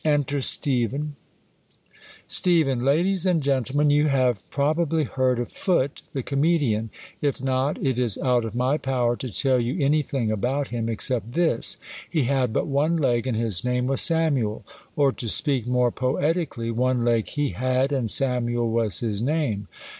[0.03, 0.87] Enter Stefhex.
[0.87, 0.91] ^
[2.27, 5.51] J T ADIES and gendemen, you have prob ep len, |^ ^^^^y i jg^^rd of
[5.51, 6.89] Foote, the comedian:
[7.21, 10.89] if not, ii is out pi' my power to tell you any thing about him,
[10.89, 11.77] except this;
[12.09, 14.65] he had but one leg, and his name was Samuel.
[14.95, 19.67] Or, to speak more poetically, one leg he had, and Samuel v/as his name.